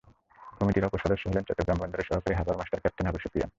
[0.57, 3.49] কমিটির অপর সদস্য হলেন চট্টগ্রাম বন্দরের সহকারী harbour master captain Abu Sufian.